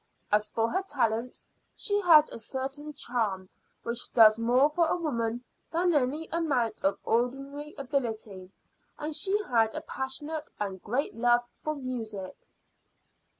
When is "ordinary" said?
7.03-7.75